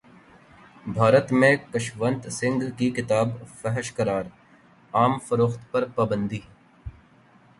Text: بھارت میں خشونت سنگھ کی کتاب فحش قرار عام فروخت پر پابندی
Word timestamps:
بھارت 0.93 1.31
میں 1.31 1.51
خشونت 1.73 2.31
سنگھ 2.31 2.63
کی 2.77 2.89
کتاب 2.91 3.29
فحش 3.61 3.93
قرار 3.95 4.25
عام 4.93 5.17
فروخت 5.19 5.71
پر 5.71 5.85
پابندی 5.95 6.39